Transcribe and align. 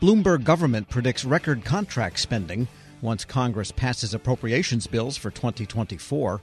Bloomberg 0.00 0.44
government 0.44 0.88
predicts 0.88 1.26
record 1.26 1.62
contract 1.62 2.18
spending 2.20 2.68
once 3.02 3.26
Congress 3.26 3.70
passes 3.70 4.14
appropriations 4.14 4.86
bills 4.86 5.18
for 5.18 5.30
2024. 5.30 6.40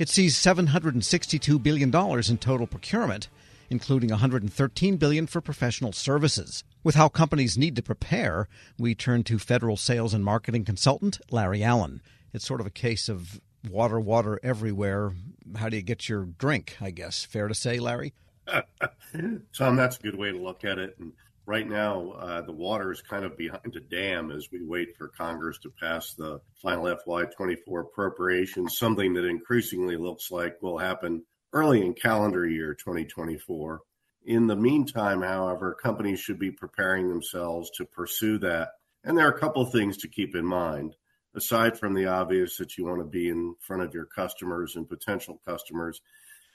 It 0.00 0.08
sees 0.08 0.36
$762 0.36 1.62
billion 1.62 1.94
in 1.94 2.38
total 2.38 2.66
procurement, 2.66 3.28
including 3.70 4.10
113 4.10 4.96
billion 4.96 5.28
for 5.28 5.40
professional 5.40 5.92
services. 5.92 6.64
With 6.82 6.96
how 6.96 7.08
companies 7.08 7.56
need 7.56 7.76
to 7.76 7.82
prepare, 7.82 8.48
we 8.76 8.96
turn 8.96 9.22
to 9.24 9.38
federal 9.38 9.76
sales 9.76 10.12
and 10.12 10.24
marketing 10.24 10.64
consultant 10.64 11.20
Larry 11.30 11.62
Allen. 11.62 12.02
It's 12.32 12.44
sort 12.44 12.60
of 12.60 12.66
a 12.66 12.70
case 12.70 13.08
of 13.08 13.40
water, 13.70 14.00
water 14.00 14.40
everywhere. 14.42 15.12
How 15.54 15.68
do 15.68 15.76
you 15.76 15.82
get 15.82 16.08
your 16.08 16.24
drink, 16.24 16.76
I 16.80 16.90
guess? 16.90 17.22
Fair 17.22 17.46
to 17.46 17.54
say, 17.54 17.78
Larry? 17.78 18.14
Tom, 19.56 19.76
that's 19.76 19.96
a 19.96 20.02
good 20.02 20.16
way 20.16 20.32
to 20.32 20.38
look 20.38 20.64
at 20.64 20.80
it. 20.80 20.96
And 20.98 21.12
right 21.46 21.68
now, 21.68 22.10
uh, 22.10 22.42
the 22.42 22.52
water 22.52 22.90
is 22.90 23.00
kind 23.00 23.24
of 23.24 23.36
behind 23.36 23.76
a 23.76 23.80
dam 23.80 24.30
as 24.30 24.48
we 24.50 24.62
wait 24.62 24.96
for 24.96 25.08
Congress 25.08 25.58
to 25.60 25.70
pass 25.80 26.12
the 26.14 26.40
final 26.60 26.84
FY24 26.84 27.80
appropriations, 27.80 28.78
something 28.78 29.14
that 29.14 29.24
increasingly 29.24 29.96
looks 29.96 30.30
like 30.30 30.60
will 30.60 30.78
happen 30.78 31.24
early 31.52 31.80
in 31.84 31.94
calendar 31.94 32.46
year 32.46 32.74
2024. 32.74 33.80
In 34.24 34.48
the 34.48 34.56
meantime, 34.56 35.22
however, 35.22 35.76
companies 35.80 36.18
should 36.18 36.38
be 36.38 36.50
preparing 36.50 37.08
themselves 37.08 37.70
to 37.76 37.84
pursue 37.84 38.38
that. 38.38 38.70
And 39.04 39.16
there 39.16 39.28
are 39.28 39.32
a 39.32 39.38
couple 39.38 39.62
of 39.62 39.70
things 39.70 39.96
to 39.98 40.08
keep 40.08 40.34
in 40.34 40.44
mind. 40.44 40.96
Aside 41.36 41.78
from 41.78 41.94
the 41.94 42.06
obvious 42.06 42.56
that 42.56 42.76
you 42.76 42.86
want 42.86 43.00
to 43.00 43.04
be 43.04 43.28
in 43.28 43.54
front 43.60 43.82
of 43.82 43.94
your 43.94 44.06
customers 44.06 44.74
and 44.74 44.88
potential 44.88 45.40
customers, 45.46 46.00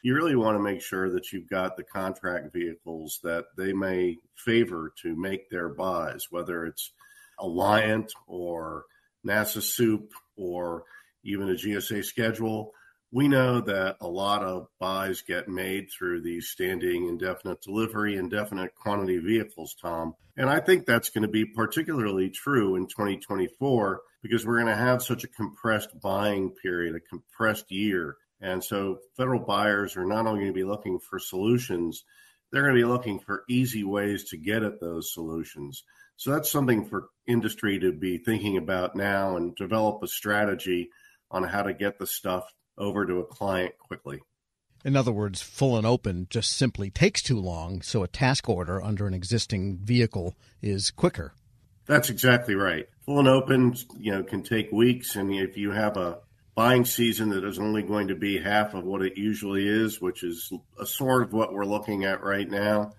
you 0.04 0.16
really 0.16 0.36
want 0.36 0.58
to 0.58 0.64
make 0.64 0.82
sure 0.82 1.12
that 1.12 1.32
you've 1.32 1.50
got 1.50 1.78
the 1.78 1.84
contract 1.84 2.54
vehicles 2.54 3.20
that 3.23 3.46
they 3.58 3.73
may 3.73 4.18
favor 4.36 4.94
to 5.04 5.16
make 5.16 5.50
their 5.50 5.70
buys, 5.70 6.28
whether 6.30 6.66
it's 6.66 6.92
Alliant 7.40 8.09
or 8.28 8.86
NASA 9.26 9.58
SEWP 9.58 10.09
or 10.38 10.84
even 11.23 11.50
a 11.50 11.53
GSA 11.53 12.03
schedule. 12.03 12.72
We 13.12 13.28
know 13.28 13.62
that 13.62 13.98
a 14.00 14.08
lot 14.08 14.44
of 14.44 14.67
buys 14.80 15.22
get 15.22 15.50
made 15.50 15.90
through 15.92 16.22
these 16.22 16.47
standing 16.47 17.08
indefinite 17.08 17.62
delivery, 17.62 18.16
indefinite 18.16 18.73
quantity 18.73 19.20
vehicles, 19.20 19.75
Tom. 19.80 20.16
And 20.38 20.50
I 20.50 20.62
think 20.62 20.86
that's 20.86 21.09
going 21.09 21.23
to 21.23 21.28
be 21.28 21.45
particularly 21.45 22.30
true 22.30 22.75
in 22.75 22.88
2024 22.88 24.02
because 24.23 24.45
we're 24.45 24.62
going 24.62 24.68
to 24.68 24.75
have 24.75 25.03
such 25.03 25.25
a 25.25 25.28
compressed 25.28 26.00
buying 26.00 26.52
period, 26.52 26.95
a 26.95 27.00
compressed 27.02 27.70
year 27.70 28.16
and 28.42 28.64
so 28.64 29.00
federal 29.16 29.39
buyers 29.39 29.95
are 29.95 30.06
not 30.06 30.25
only 30.25 30.42
going 30.42 30.53
to 30.53 30.59
be 30.59 30.64
looking 30.64 31.00
for 31.00 31.20
solutions, 31.20 32.03
they're 32.52 32.64
going 32.64 32.75
to 32.75 32.81
be 32.81 32.88
looking 32.88 33.20
for 33.20 33.44
easy 33.50 33.84
ways 33.84 34.25
to 34.30 34.38
get 34.38 34.64
at 34.64 34.80
those 34.80 35.14
solutions. 35.14 35.84
So 36.17 36.31
that's 36.31 36.52
something 36.52 36.86
for 36.86 37.09
industry 37.28 37.80
to 37.80 37.92
be 37.92 38.17
thinking 38.17 38.58
about 38.58 38.95
now 38.95 39.38
and 39.38 39.56
develop 39.56 40.03
a 40.03 40.08
strategy 40.08 40.89
on 41.30 41.44
how 41.44 41.64
to 41.64 41.73
get 41.73 41.97
the 41.97 42.08
stuff 42.08 42.52
over 42.78 43.06
to 43.06 43.19
a 43.19 43.25
client 43.25 43.73
quickly. 43.80 44.19
In 44.84 44.95
other 44.95 45.12
words, 45.12 45.42
full 45.42 45.78
and 45.78 45.86
open 45.86 46.28
just 46.30 46.58
simply 46.58 46.89
takes 46.89 47.22
too 47.22 47.39
long, 47.39 47.81
so 47.81 48.03
a 48.03 48.08
task 48.08 48.50
order 48.50 48.81
under 48.81 49.06
an 49.06 49.14
existing 49.14 49.78
vehicle 49.78 50.36
is 50.62 50.89
quicker. 50.89 51.34
That's 51.86 52.09
exactly 52.09 52.56
right. 52.56 52.88
Full 53.06 53.19
and 53.19 53.28
open, 53.28 53.75
you 53.97 54.12
know, 54.12 54.23
can 54.23 54.44
take 54.44 54.72
weeks, 54.72 55.16
and 55.16 55.34
if 55.34 55.58
you 55.58 55.72
have 55.72 55.97
a 55.97 56.19
buying 56.55 56.85
season 56.85 57.30
that 57.30 57.44
is 57.44 57.59
only 57.59 57.81
going 57.81 58.09
to 58.09 58.16
be 58.16 58.38
half 58.38 58.73
of 58.73 58.83
what 58.83 59.02
it 59.02 59.17
usually 59.17 59.67
is, 59.67 60.02
which 60.02 60.23
is 60.23 60.52
a 60.80 60.85
sort 60.85 61.23
of 61.23 61.33
what 61.33 61.53
we're 61.53 61.66
looking 61.66 62.03
at 62.03 62.23
right 62.23 62.49
now, 62.49 62.91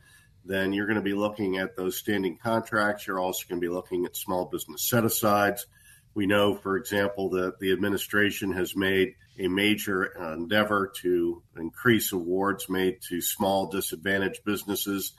then 0.45 0.73
you're 0.73 0.87
going 0.87 0.97
to 0.97 1.03
be 1.03 1.15
looking 1.15 1.59
at 1.59 1.77
those 1.77 1.97
standing 1.97 2.39
contracts. 2.43 3.07
You're 3.07 3.21
also 3.21 3.47
going 3.49 3.61
to 3.61 3.67
be 3.67 3.73
looking 3.73 4.05
at 4.07 4.17
small 4.17 4.47
business 4.47 4.89
set 4.89 5.05
asides. 5.05 5.67
We 6.15 6.27
know, 6.27 6.55
for 6.55 6.77
example, 6.77 7.31
that 7.31 7.59
the 7.59 7.73
administration 7.73 8.53
has 8.53 8.77
made 8.77 9.15
a 9.39 9.49
major 9.49 10.13
uh, 10.21 10.35
endeavor 10.35 10.93
to 11.03 11.43
increase 11.57 12.13
awards 12.13 12.69
made 12.69 13.01
to 13.09 13.23
small 13.23 13.69
disadvantaged 13.69 14.45
businesses. 14.45 15.13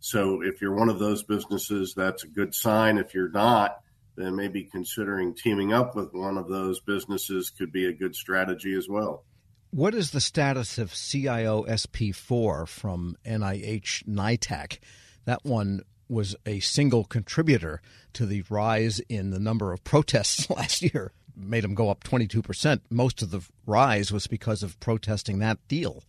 So 0.00 0.42
if 0.42 0.60
you're 0.60 0.74
one 0.74 0.88
of 0.88 0.98
those 0.98 1.22
businesses, 1.22 1.94
that's 1.94 2.24
a 2.24 2.28
good 2.28 2.54
sign. 2.54 2.98
If 2.98 3.14
you're 3.14 3.30
not, 3.30 3.80
then 4.20 4.36
maybe 4.36 4.64
considering 4.64 5.34
teaming 5.34 5.72
up 5.72 5.96
with 5.96 6.12
one 6.12 6.36
of 6.36 6.48
those 6.48 6.80
businesses 6.80 7.50
could 7.50 7.72
be 7.72 7.86
a 7.86 7.92
good 7.92 8.14
strategy 8.14 8.74
as 8.74 8.88
well. 8.88 9.24
What 9.70 9.94
is 9.94 10.10
the 10.10 10.20
status 10.20 10.78
of 10.78 10.92
CIO 10.92 11.62
SP4 11.64 12.66
from 12.66 13.16
NIH 13.24 14.04
NITAAC? 14.04 14.78
That 15.26 15.44
one 15.44 15.82
was 16.08 16.34
a 16.44 16.58
single 16.58 17.04
contributor 17.04 17.80
to 18.14 18.26
the 18.26 18.42
rise 18.50 18.98
in 19.08 19.30
the 19.30 19.38
number 19.38 19.72
of 19.72 19.84
protests 19.84 20.50
last 20.50 20.82
year. 20.82 21.12
Made 21.36 21.62
them 21.62 21.76
go 21.76 21.88
up 21.88 22.02
22%. 22.02 22.80
Most 22.90 23.22
of 23.22 23.30
the 23.30 23.42
rise 23.64 24.10
was 24.10 24.26
because 24.26 24.64
of 24.64 24.78
protesting 24.80 25.38
that 25.38 25.58
deal. 25.68 26.02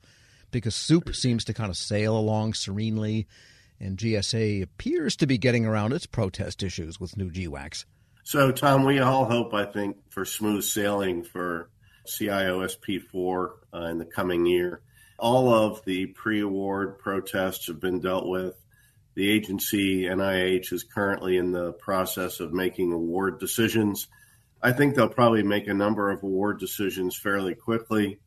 Because 0.49 0.73
SEWP 0.75 1.15
seems 1.15 1.45
to 1.45 1.53
kind 1.53 1.69
of 1.69 1.77
sail 1.77 2.17
along 2.17 2.55
serenely, 2.55 3.27
and 3.79 3.97
GSA 3.97 4.63
appears 4.63 5.15
to 5.17 5.27
be 5.27 5.37
getting 5.37 5.65
around 5.65 5.93
its 5.93 6.07
protest 6.07 6.63
issues 6.63 6.99
with 6.99 7.15
new 7.15 7.29
GWACs. 7.29 7.85
So, 8.23 8.51
Tom, 8.51 8.85
we 8.85 8.99
all 8.99 9.25
hope, 9.25 9.53
I 9.53 9.65
think, 9.65 9.97
for 10.09 10.25
smooth 10.25 10.63
sailing 10.63 11.23
for 11.23 11.69
CIO 12.05 12.61
SP4 12.61 13.49
uh, 13.73 13.77
in 13.85 13.97
the 13.97 14.05
coming 14.05 14.45
year. 14.45 14.81
All 15.17 15.53
of 15.53 15.83
the 15.85 16.07
pre 16.07 16.41
award 16.41 16.99
protests 16.99 17.67
have 17.67 17.79
been 17.79 17.99
dealt 17.99 18.27
with. 18.27 18.55
The 19.15 19.29
agency, 19.29 20.03
NIH, 20.03 20.71
is 20.71 20.83
currently 20.83 21.37
in 21.37 21.51
the 21.51 21.73
process 21.73 22.39
of 22.39 22.53
making 22.53 22.93
award 22.93 23.39
decisions. 23.39 24.07
I 24.61 24.71
think 24.71 24.95
they'll 24.95 25.09
probably 25.09 25.43
make 25.43 25.67
a 25.67 25.73
number 25.73 26.11
of 26.11 26.23
award 26.23 26.59
decisions 26.59 27.17
fairly 27.17 27.55
quickly. 27.55 28.19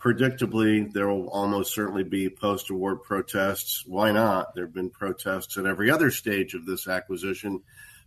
Predictably, 0.00 0.90
there 0.92 1.08
will 1.08 1.28
almost 1.28 1.74
certainly 1.74 2.04
be 2.04 2.28
post 2.28 2.70
award 2.70 3.02
protests. 3.02 3.84
Why 3.86 4.10
not? 4.12 4.54
There 4.54 4.64
have 4.64 4.74
been 4.74 4.90
protests 4.90 5.58
at 5.58 5.66
every 5.66 5.90
other 5.90 6.10
stage 6.10 6.54
of 6.54 6.66
this 6.66 6.88
acquisition 6.88 7.62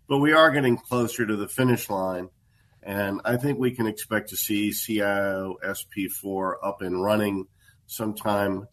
but 0.08 0.20
we 0.20 0.34
are 0.34 0.52
getting 0.52 0.78
closer 0.78 1.26
to 1.26 1.36
the 1.36 1.48
finish 1.48 1.90
line. 1.90 2.30
And 2.84 3.22
I 3.26 3.38
think 3.38 3.58
we 3.58 3.72
can 3.72 3.88
expect 3.88 4.30
to 4.30 4.38
see 4.38 4.72
CIO 4.72 5.58
SP4 5.64 6.54
up 6.64 6.82
and 6.82 7.02
running 7.02 7.48
sometime, 7.88 8.68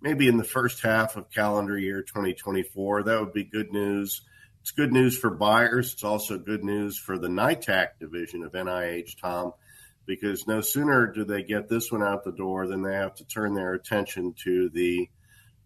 maybe 0.00 0.26
in 0.28 0.38
the 0.38 0.44
first 0.44 0.82
half 0.82 1.16
of 1.16 1.30
calendar 1.30 1.76
year 1.76 2.02
2024. 2.02 3.02
That 3.02 3.20
would 3.20 3.34
be 3.34 3.44
good 3.44 3.70
news. 3.70 4.22
It's 4.62 4.70
good 4.70 4.92
news 4.92 5.18
for 5.18 5.30
buyers. 5.30 5.92
It's 5.92 6.04
also 6.04 6.38
good 6.38 6.64
news 6.64 6.98
for 6.98 7.18
the 7.18 7.28
NITAAC 7.28 7.98
division 8.00 8.42
of 8.42 8.52
NIH, 8.52 9.20
Tom, 9.20 9.52
because 10.06 10.46
no 10.46 10.62
sooner 10.62 11.06
do 11.06 11.24
they 11.24 11.42
get 11.42 11.68
this 11.68 11.92
one 11.92 12.02
out 12.02 12.24
the 12.24 12.32
door 12.32 12.66
than 12.66 12.82
they 12.82 12.94
have 12.94 13.14
to 13.16 13.24
turn 13.26 13.54
their 13.54 13.74
attention 13.74 14.34
to 14.44 14.70
the 14.70 15.08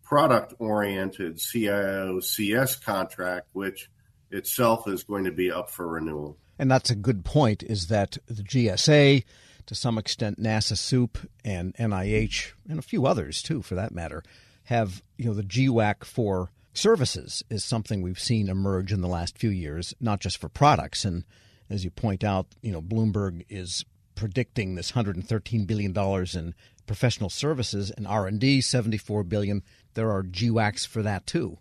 product 0.03 0.55
oriented 0.59 1.39
CIO 1.39 2.21
CS 2.21 2.77
contract, 2.77 3.47
which 3.53 3.89
itself 4.33 4.89
is 4.89 5.03
going 5.03 5.25
to 5.25 5.31
be 5.31 5.51
up 5.51 5.71
for 5.71 5.87
renewal. 5.87 6.37
And 6.59 6.71
that's 6.71 6.91
a 6.91 6.97
good 6.97 7.25
point 7.25 7.63
is 7.63 7.89
that 7.89 8.19
the 8.27 8.43
GSA, 8.43 9.25
to 9.67 9.75
some 9.75 9.99
extent 9.99 10.41
NASA 10.41 10.75
SEWP 10.75 11.27
and 11.45 11.75
NIH 11.75 12.53
and 12.69 12.79
a 12.79 12.83
few 12.83 13.07
others 13.07 13.43
too 13.43 13.63
for 13.63 13.75
that 13.75 13.93
matter, 13.93 14.23
have, 14.65 15.03
you 15.17 15.27
know, 15.27 15.35
the 15.35 15.43
GWAC 15.43 16.05
for 16.05 16.51
services 16.75 17.43
is 17.51 17.65
something 17.65 18.01
we've 18.01 18.19
seen 18.19 18.49
emerge 18.49 18.93
in 18.93 19.01
the 19.01 19.09
last 19.09 19.39
few 19.39 19.51
years, 19.51 19.95
not 20.01 20.21
just 20.21 20.39
for 20.39 20.49
products. 20.49 21.05
And 21.05 21.25
as 21.69 21.85
you 21.85 21.91
point 21.91 22.25
out, 22.25 22.47
you 22.63 22.73
know, 22.73 22.83
Bloomberg 22.83 23.45
is 23.49 23.85
predicting 24.15 24.75
this 24.75 24.95
113 24.95 25.65
billion 25.65 25.93
dollars 25.93 26.35
in 26.35 26.55
professional 26.87 27.31
services 27.31 27.91
and 27.91 28.07
R&D, 28.07 28.61
74 28.61 29.25
billion. 29.25 29.63
There 29.95 30.11
are 30.11 30.23
GWACs 30.23 30.87
for 30.87 31.03
that 31.03 31.27
too. 31.27 31.59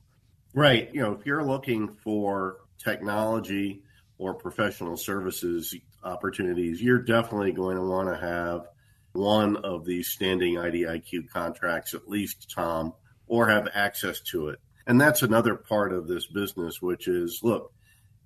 Right. 0.53 0.93
You 0.93 1.01
know, 1.01 1.13
if 1.13 1.25
you're 1.25 1.43
looking 1.43 1.87
for 1.87 2.57
technology 2.81 3.83
or 4.17 4.33
professional 4.33 4.97
services 4.97 5.75
opportunities, 6.03 6.81
you're 6.81 7.01
definitely 7.01 7.51
going 7.51 7.77
to 7.77 7.83
want 7.83 8.07
to 8.09 8.25
have 8.25 8.67
one 9.13 9.57
of 9.57 9.85
these 9.85 10.07
standing 10.09 10.55
IDIQ 10.55 11.29
contracts, 11.29 11.93
at 11.93 12.07
least, 12.07 12.51
Tom, 12.53 12.93
or 13.27 13.49
have 13.49 13.67
access 13.73 14.21
to 14.21 14.49
it. 14.49 14.59
And 14.87 14.99
that's 14.99 15.21
another 15.21 15.55
part 15.55 15.93
of 15.93 16.07
this 16.07 16.27
business, 16.27 16.81
which 16.81 17.07
is 17.07 17.39
look, 17.43 17.71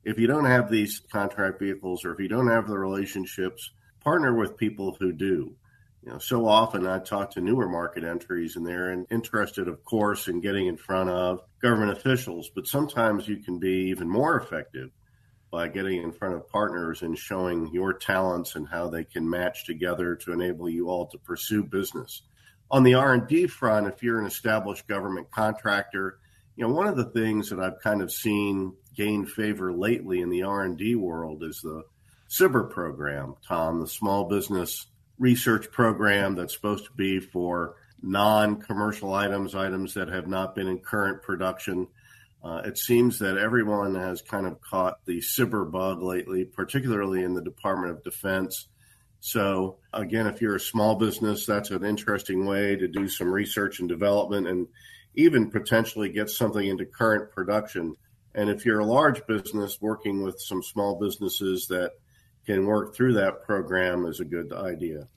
if 0.03 0.19
you 0.19 0.27
don't 0.27 0.45
have 0.45 0.69
these 0.69 1.01
contract 1.11 1.59
vehicles 1.59 2.05
or 2.05 2.13
if 2.13 2.19
you 2.19 2.27
don't 2.27 2.49
have 2.49 2.67
the 2.67 2.77
relationships, 2.77 3.71
partner 4.01 4.35
with 4.35 4.57
people 4.57 4.95
who 4.99 5.11
do. 5.11 5.55
You 6.05 6.11
know, 6.11 6.19
so 6.19 6.47
often 6.47 6.85
I 6.85 6.99
talk 6.99 7.31
to 7.31 7.41
newer 7.41 7.67
market 7.67 8.03
entries 8.03 8.55
and 8.55 8.65
they're 8.65 9.05
interested, 9.09 9.67
of 9.67 9.83
course, 9.83 10.27
in 10.27 10.39
getting 10.39 10.67
in 10.67 10.77
front 10.77 11.09
of 11.09 11.41
government 11.59 11.97
officials, 11.97 12.51
but 12.53 12.67
sometimes 12.67 13.27
you 13.27 13.37
can 13.37 13.57
be 13.57 13.89
even 13.89 14.07
more 14.07 14.37
effective 14.37 14.91
by 15.49 15.67
getting 15.67 16.03
in 16.03 16.11
front 16.11 16.35
of 16.35 16.47
partners 16.47 17.01
and 17.01 17.17
showing 17.17 17.73
your 17.73 17.91
talents 17.91 18.55
and 18.55 18.67
how 18.67 18.87
they 18.87 19.03
can 19.03 19.27
match 19.27 19.65
together 19.65 20.15
to 20.15 20.31
enable 20.31 20.69
you 20.69 20.89
all 20.89 21.07
to 21.07 21.17
pursue 21.17 21.63
business. 21.63 22.21
On 22.69 22.83
the 22.83 22.93
R&D 22.93 23.47
front, 23.47 23.87
if 23.87 24.03
you're 24.03 24.19
an 24.19 24.27
established 24.27 24.87
government 24.87 25.31
contractor, 25.31 26.19
you 26.55 26.67
know, 26.67 26.73
one 26.73 26.87
of 26.87 26.97
the 26.97 27.05
things 27.05 27.49
that 27.49 27.59
I've 27.59 27.79
kind 27.81 28.03
of 28.03 28.11
seen 28.11 28.73
gain 28.95 29.25
favor 29.25 29.73
lately 29.73 30.21
in 30.21 30.29
the 30.29 30.43
R&D 30.43 30.95
world 30.95 31.43
is 31.43 31.61
the 31.61 31.83
SBIR 32.29 32.69
program, 32.69 33.35
Tom, 33.47 33.81
the 33.81 33.87
small 33.87 34.25
business 34.25 34.85
research 35.17 35.71
program 35.71 36.35
that's 36.35 36.53
supposed 36.53 36.85
to 36.85 36.91
be 36.93 37.19
for 37.19 37.75
non-commercial 38.01 39.13
items, 39.13 39.55
items 39.55 39.93
that 39.93 40.09
have 40.09 40.27
not 40.27 40.55
been 40.55 40.67
in 40.67 40.79
current 40.79 41.23
production. 41.23 41.87
Uh, 42.43 42.61
it 42.65 42.77
seems 42.77 43.19
that 43.19 43.37
everyone 43.37 43.95
has 43.95 44.21
kind 44.21 44.45
of 44.45 44.61
caught 44.61 45.03
the 45.05 45.19
SBIR 45.19 45.71
bug 45.71 46.01
lately, 46.03 46.45
particularly 46.45 47.23
in 47.23 47.33
the 47.33 47.41
Department 47.41 47.91
of 47.91 48.03
Defense. 48.03 48.67
So, 49.21 49.77
again, 49.91 50.27
if 50.27 50.41
you're 50.41 50.57
a 50.57 50.59
small 50.59 50.95
business, 50.95 51.47
that's 51.47 51.71
an 51.71 51.83
interesting 51.83 52.45
way 52.45 52.75
to 52.75 52.87
do 52.87 53.09
some 53.09 53.31
research 53.31 53.79
and 53.79 53.89
development 53.89 54.47
and 54.47 54.67
even 55.15 55.49
potentially 55.49 56.09
get 56.09 56.29
something 56.29 56.67
into 56.67 56.85
current 56.85 57.31
production. 57.31 57.95
And 58.35 58.49
if 58.49 58.65
you're 58.65 58.81
a 58.81 58.85
large 58.85 59.25
business 59.25 59.79
working 59.81 60.21
with 60.21 60.39
some 60.39 60.61
small 60.61 60.99
businesses 60.99 61.65
that 61.67 61.93
can 62.45 62.65
work 62.65 62.93
through 62.95 63.13
that 63.13 63.43
program 63.43 64.05
is 64.05 64.19
a 64.19 64.25
good 64.25 64.53
idea. 64.53 65.07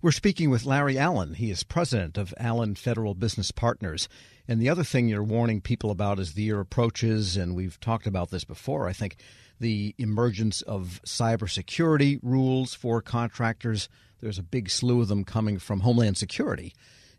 We're 0.00 0.12
speaking 0.12 0.48
with 0.48 0.64
Larry 0.64 0.96
Allen. 0.96 1.34
He 1.34 1.50
is 1.50 1.64
president 1.64 2.16
of 2.16 2.32
Allen 2.38 2.76
Federal 2.76 3.14
Business 3.14 3.50
Partners. 3.50 4.08
And 4.46 4.62
the 4.62 4.68
other 4.68 4.84
thing 4.84 5.08
you're 5.08 5.24
warning 5.24 5.60
people 5.60 5.90
about 5.90 6.20
as 6.20 6.34
the 6.34 6.42
year 6.42 6.60
approaches, 6.60 7.36
and 7.36 7.56
we've 7.56 7.80
talked 7.80 8.06
about 8.06 8.30
this 8.30 8.44
before, 8.44 8.88
I 8.88 8.92
think, 8.92 9.16
the 9.60 9.94
emergence 9.98 10.62
of 10.62 11.00
cybersecurity 11.04 12.20
rules 12.22 12.74
for 12.74 13.02
contractors. 13.02 13.88
There's 14.20 14.38
a 14.38 14.44
big 14.44 14.70
slew 14.70 15.00
of 15.02 15.08
them 15.08 15.24
coming 15.24 15.58
from 15.58 15.80
Homeland 15.80 16.16
Security. 16.16 16.74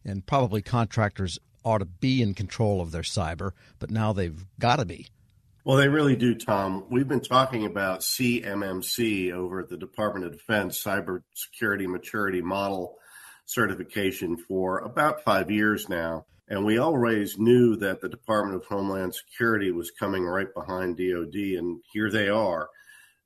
And 0.06 0.25
probably 0.25 0.62
contractors 0.62 1.38
ought 1.65 1.80
to 1.80 1.86
be 1.86 2.22
in 2.22 2.33
control 2.33 2.80
of 2.80 2.92
their 2.92 3.01
cyber, 3.01 3.51
but 3.80 3.92
now 3.92 4.13
they've 4.13 4.45
got 4.57 4.77
to 4.77 4.86
be. 4.86 5.07
Well, 5.66 5.76
they 5.76 5.90
really 5.90 6.16
do, 6.16 6.36
Tom. 6.36 6.86
We've 6.90 7.08
been 7.08 7.20
talking 7.20 7.66
about 7.66 8.00
CMMC 8.00 9.34
over 9.34 9.60
at 9.60 9.68
the 9.68 9.78
Department 9.78 10.26
of 10.26 10.32
Defense, 10.32 10.82
Cybersecurity 10.82 11.86
Maturity 11.86 12.42
Model 12.42 12.96
Certification, 13.46 14.38
for 14.38 14.80
about 14.80 15.24
five 15.26 15.52
years 15.52 15.90
now. 15.90 16.26
And 16.48 16.66
we 16.66 16.78
always 16.78 17.38
knew 17.38 17.76
that 17.76 18.00
the 18.00 18.08
Department 18.08 18.56
of 18.56 18.68
Homeland 18.68 19.14
Security 19.14 19.72
was 19.72 19.92
coming 19.92 20.24
right 20.24 20.48
behind 20.54 20.98
DoD, 20.98 21.36
and 21.58 21.82
here 21.92 22.10
they 22.10 22.30
are. 22.30 22.70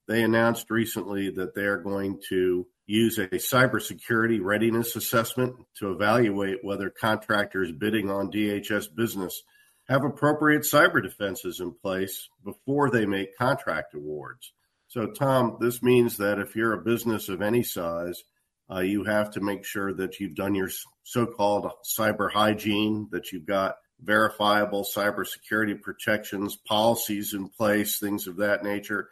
They 0.07 0.23
announced 0.23 0.71
recently 0.71 1.29
that 1.29 1.53
they're 1.53 1.77
going 1.77 2.19
to 2.29 2.65
use 2.87 3.19
a 3.19 3.27
cybersecurity 3.27 4.39
readiness 4.41 4.95
assessment 4.95 5.55
to 5.77 5.91
evaluate 5.91 6.63
whether 6.63 6.89
contractors 6.89 7.71
bidding 7.71 8.09
on 8.09 8.31
DHS 8.31 8.93
business 8.95 9.43
have 9.89 10.03
appropriate 10.03 10.63
cyber 10.63 11.01
defenses 11.01 11.59
in 11.59 11.73
place 11.73 12.29
before 12.43 12.89
they 12.89 13.05
make 13.05 13.37
contract 13.37 13.93
awards. 13.93 14.53
So, 14.87 15.07
Tom, 15.07 15.57
this 15.59 15.81
means 15.81 16.17
that 16.17 16.39
if 16.39 16.55
you're 16.55 16.73
a 16.73 16.83
business 16.83 17.27
of 17.27 17.41
any 17.41 17.63
size, 17.63 18.23
uh, 18.71 18.79
you 18.79 19.03
have 19.03 19.31
to 19.31 19.41
make 19.41 19.65
sure 19.65 19.93
that 19.93 20.19
you've 20.19 20.35
done 20.35 20.55
your 20.55 20.69
so 21.03 21.25
called 21.25 21.69
cyber 21.83 22.31
hygiene, 22.31 23.09
that 23.11 23.31
you've 23.31 23.45
got 23.45 23.75
verifiable 24.01 24.85
cybersecurity 24.85 25.81
protections, 25.81 26.55
policies 26.55 27.33
in 27.33 27.49
place, 27.49 27.99
things 27.99 28.27
of 28.27 28.37
that 28.37 28.63
nature. 28.63 29.09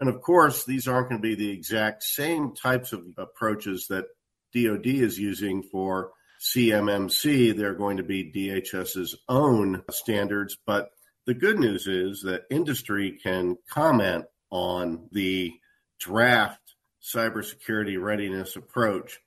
And 0.00 0.08
of 0.08 0.20
course, 0.20 0.64
these 0.64 0.88
aren't 0.88 1.08
going 1.08 1.20
to 1.20 1.28
be 1.28 1.34
the 1.34 1.50
exact 1.50 2.02
same 2.02 2.54
types 2.54 2.92
of 2.92 3.04
approaches 3.16 3.88
that 3.88 4.06
DoD 4.54 4.86
is 4.86 5.18
using 5.18 5.62
for 5.62 6.12
CMMC, 6.44 7.56
they're 7.56 7.74
going 7.74 7.96
to 7.96 8.02
be 8.02 8.30
DHS's 8.30 9.16
own 9.28 9.82
standards. 9.90 10.56
But 10.66 10.90
the 11.26 11.34
good 11.34 11.58
news 11.58 11.86
is 11.86 12.22
that 12.22 12.44
industry 12.50 13.18
can 13.22 13.56
comment 13.68 14.26
on 14.50 15.08
the 15.10 15.52
draft 15.98 16.60
cybersecurity 17.02 18.00
readiness 18.00 18.56
approach. 18.56 19.20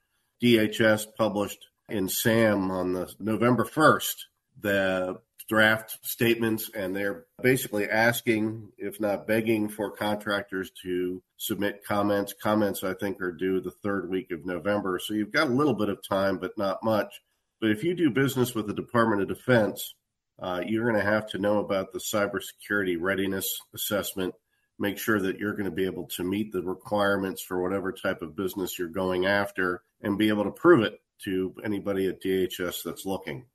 DHS 0.44 1.08
published 1.18 1.66
in 1.90 2.08
SAM 2.08 2.70
on 2.70 2.94
the 2.94 3.12
November 3.20 3.66
1st 3.66 4.16
the 4.60 5.20
draft 5.48 5.98
statements, 6.02 6.70
and 6.76 6.96
they're 6.96 7.26
basically 7.42 7.90
asking, 7.90 8.70
if 8.78 9.00
not 9.00 9.28
begging, 9.28 9.70
for 9.70 9.92
contractors 9.92 10.72
to 10.84 11.22
submit 11.38 11.84
comments. 11.86 12.34
Comments, 12.42 12.84
I 12.84 12.94
think, 12.94 13.22
are 13.22 13.32
due 13.32 13.62
the 13.62 13.72
third 13.72 14.10
week 14.10 14.32
of 14.32 14.46
November. 14.46 15.00
So 15.00 15.14
you've 15.14 15.32
got 15.32 15.48
a 15.48 15.54
little 15.54 15.74
bit 15.74 15.90
of 15.90 16.00
time, 16.08 16.38
but 16.38 16.58
not 16.58 16.84
much. 16.84 17.22
But 17.62 17.72
if 17.72 17.84
you 17.84 17.96
do 17.96 18.10
business 18.10 18.54
with 18.54 18.68
the 18.68 18.74
Department 18.74 19.22
of 19.22 19.30
Defense, 19.30 19.96
uh, 20.40 20.62
you're 20.66 20.90
going 20.90 21.04
to 21.04 21.12
have 21.12 21.28
to 21.30 21.40
know 21.40 21.60
about 21.60 21.92
the 21.92 22.00
cybersecurity 22.00 22.98
readiness 23.00 23.58
assessment. 23.74 24.36
Make 24.80 25.00
sure 25.00 25.20
that 25.20 25.40
you're 25.40 25.54
going 25.54 25.66
to 25.66 25.72
be 25.72 25.86
able 25.86 26.08
to 26.10 26.24
meet 26.24 26.52
the 26.52 26.62
requirements 26.62 27.42
for 27.42 27.62
whatever 27.62 27.92
type 27.92 28.22
of 28.22 28.36
business 28.36 28.78
you're 28.78 28.90
going 28.90 29.26
after 29.26 29.82
and 30.02 30.20
be 30.20 30.28
able 30.28 30.44
to 30.44 30.52
prove 30.52 30.84
it 30.84 31.00
to 31.24 31.56
anybody 31.64 32.08
at 32.08 32.22
DHS 32.22 32.84
that's 32.84 33.06
looking. 33.06 33.46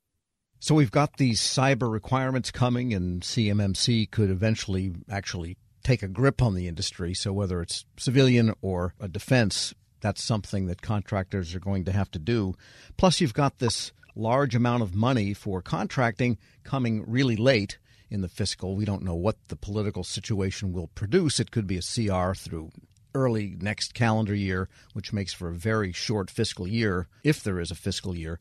So 0.62 0.76
we've 0.76 0.93
got 0.93 1.17
these 1.17 1.41
cyber 1.41 1.91
requirements 1.91 2.53
coming, 2.53 2.94
and 2.94 3.20
CMMC 3.23 4.09
could 4.12 4.31
eventually 4.31 4.93
actually 5.11 5.56
take 5.82 6.05
a 6.05 6.09
grip 6.09 6.41
on 6.41 6.55
the 6.55 6.69
industry. 6.69 7.14
So 7.14 7.32
whether 7.32 7.61
it's 7.61 7.85
civilian 7.97 8.55
or 8.62 8.94
a 9.00 9.09
defense, 9.09 9.75
that's 10.03 10.23
something 10.23 10.67
that 10.67 10.81
contractors 10.81 11.53
are 11.56 11.59
going 11.59 11.87
to 11.87 11.93
have 11.93 12.12
to 12.12 12.20
do. 12.20 12.55
Plus, 12.97 13.20
you've 13.20 13.35
got 13.35 13.59
this 13.59 13.91
large 14.14 14.55
amount 14.55 14.85
of 14.85 14.94
money 14.94 15.35
for 15.35 15.62
contracting 15.62 16.38
coming 16.62 17.03
really 17.11 17.35
late 17.35 17.79
in 18.08 18.20
the 18.20 18.29
fiscal. 18.29 18.76
We 18.76 18.85
don't 18.85 19.03
know 19.03 19.17
what 19.17 19.49
the 19.49 19.56
political 19.56 20.05
situation 20.05 20.73
will 20.73 20.91
produce. 20.94 21.41
It 21.41 21.50
could 21.50 21.67
be 21.67 21.79
a 21.79 21.82
CR 21.82 22.35
through 22.35 22.70
early 23.17 23.56
next 23.61 23.94
calendar 23.94 24.32
year, 24.32 24.69
which 24.93 25.12
makes 25.12 25.32
for 25.32 25.49
a 25.49 25.56
very 25.56 25.91
short 25.91 26.31
fiscal 26.31 26.69
year, 26.69 27.08
if 27.25 27.43
there 27.43 27.58
is 27.58 27.73
a 27.73 27.75
fiscal 27.75 28.15
year. 28.15 28.38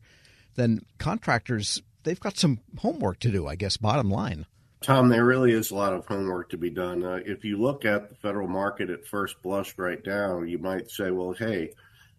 Then 0.54 0.82
contractors 0.98 1.82
they've 2.04 2.20
got 2.20 2.36
some 2.36 2.60
homework 2.78 3.18
to 3.20 3.30
do, 3.30 3.46
I 3.46 3.54
guess, 3.54 3.76
bottom 3.76 4.10
line. 4.10 4.46
Tom, 4.82 5.08
there 5.08 5.24
really 5.24 5.52
is 5.52 5.70
a 5.70 5.76
lot 5.76 5.92
of 5.92 6.06
homework 6.06 6.50
to 6.50 6.56
be 6.56 6.70
done. 6.70 7.04
Uh, 7.04 7.20
if 7.24 7.44
you 7.44 7.56
look 7.56 7.84
at 7.84 8.08
the 8.08 8.16
federal 8.16 8.48
market 8.48 8.90
at 8.90 9.06
first 9.06 9.40
blush 9.40 9.74
right 9.78 10.00
now, 10.04 10.42
you 10.42 10.58
might 10.58 10.90
say, 10.90 11.10
well, 11.10 11.32
hey, 11.32 11.70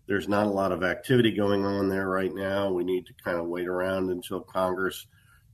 there's 0.07 0.29
not 0.29 0.45
a 0.47 0.51
lot 0.51 0.71
of 0.71 0.83
activity 0.83 1.31
going 1.31 1.65
on 1.65 1.89
there 1.89 2.07
right 2.07 2.33
now. 2.33 2.71
We 2.71 2.83
need 2.83 3.05
to 3.07 3.13
kind 3.23 3.37
of 3.37 3.47
wait 3.47 3.67
around 3.67 4.09
until 4.09 4.39
Congress 4.39 5.05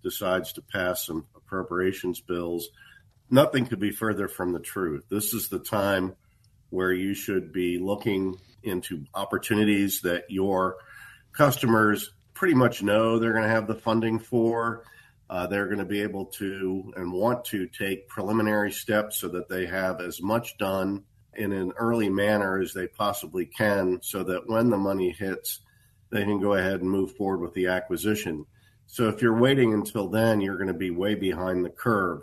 decides 0.04 0.54
to 0.54 0.62
pass 0.62 1.06
some 1.06 1.26
appropriations 1.36 2.20
bills. 2.20 2.70
Nothing 3.30 3.66
could 3.66 3.80
be 3.80 3.92
further 3.92 4.28
from 4.28 4.54
the 4.54 4.60
truth. 4.60 5.06
This 5.10 5.34
is 5.34 5.50
the 5.50 5.60
time 5.60 6.16
where 6.70 6.92
you 6.92 7.14
should 7.14 7.52
be 7.52 7.80
looking 7.80 8.38
into 8.64 9.06
opportunities 9.14 10.02
that 10.02 10.26
your 10.30 10.78
customers 11.32 12.12
pretty 12.40 12.56
much 12.56 12.82
know 12.82 13.20
they're 13.20 13.34
going 13.34 13.44
to 13.44 13.50
have 13.50 13.68
the 13.68 13.76
funding 13.76 14.18
for. 14.18 14.86
Uh, 15.30 15.46
they're 15.46 15.66
going 15.66 15.78
to 15.78 15.84
be 15.84 16.02
able 16.02 16.26
to 16.26 16.90
and 16.96 17.12
want 17.12 17.44
to 17.44 17.68
take 17.68 18.08
preliminary 18.08 18.72
steps 18.72 19.18
so 19.18 19.28
that 19.28 19.50
they 19.50 19.66
have 19.66 20.00
as 20.00 20.22
much 20.22 20.58
done 20.58 21.04
in 21.36 21.52
an 21.52 21.74
early 21.78 22.10
manner 22.10 22.58
as 22.62 22.74
they 22.74 22.88
possibly 22.88 23.46
can 23.46 24.00
so 24.02 24.24
that 24.24 24.48
when 24.48 24.70
the 24.70 24.78
money 24.78 25.12
hits, 25.12 25.60
they 26.12 26.24
can 26.24 26.40
go 26.40 26.54
ahead 26.54 26.80
and 26.80 26.90
move 26.90 27.14
forward 27.18 27.42
with 27.42 27.54
the 27.54 27.68
acquisition. 27.68 28.46
So 28.88 29.10
if 29.10 29.22
you're 29.22 29.38
waiting 29.38 29.74
until 29.74 30.08
then, 30.08 30.40
you're 30.40 30.58
going 30.58 30.68
to 30.68 30.74
be 30.74 30.92
way 30.92 31.16
behind 31.16 31.66
the 31.66 31.70
curve. 31.70 32.22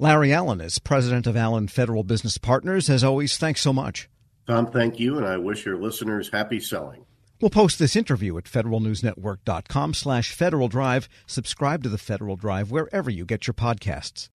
Larry 0.00 0.32
Allen 0.32 0.60
is 0.60 0.80
president 0.80 1.28
of 1.28 1.36
Allen 1.36 1.68
Federal 1.68 2.02
Business 2.02 2.38
Partners. 2.38 2.90
As 2.90 3.04
always, 3.04 3.38
thanks 3.38 3.60
so 3.60 3.72
much. 3.72 4.08
Tom, 4.48 4.66
thank 4.72 4.98
you, 4.98 5.16
and 5.16 5.24
I 5.24 5.36
wish 5.36 5.64
your 5.64 5.80
listeners 5.80 6.28
happy 6.28 6.58
selling. 6.58 7.06
We'll 7.40 7.50
post 7.50 7.78
this 7.78 7.96
interview 7.96 8.38
at 8.38 8.44
federalnewsnetwork.com 8.44 9.94
slash 9.94 10.32
Federal 10.32 10.68
Drive. 10.68 11.08
Subscribe 11.26 11.82
to 11.82 11.88
the 11.88 11.98
Federal 11.98 12.36
Drive 12.36 12.70
wherever 12.70 13.10
you 13.10 13.24
get 13.24 13.46
your 13.46 13.54
podcasts. 13.54 14.28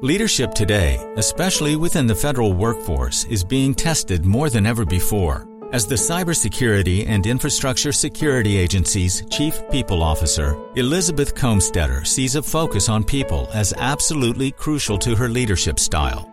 Leadership 0.00 0.54
today, 0.54 0.96
especially 1.16 1.74
within 1.74 2.06
the 2.06 2.14
federal 2.14 2.52
workforce, 2.52 3.24
is 3.24 3.42
being 3.42 3.74
tested 3.74 4.24
more 4.24 4.48
than 4.48 4.64
ever 4.64 4.84
before. 4.84 5.48
As 5.72 5.86
the 5.86 5.96
Cybersecurity 5.96 7.06
and 7.06 7.26
Infrastructure 7.26 7.92
Security 7.92 8.56
Agency's 8.56 9.22
Chief 9.28 9.60
People 9.70 10.02
Officer, 10.02 10.56
Elizabeth 10.76 11.34
Kolmstetter 11.34 12.06
sees 12.06 12.36
a 12.36 12.42
focus 12.42 12.88
on 12.88 13.02
people 13.02 13.48
as 13.52 13.74
absolutely 13.76 14.52
crucial 14.52 14.98
to 14.98 15.16
her 15.16 15.28
leadership 15.28 15.78
style. 15.80 16.32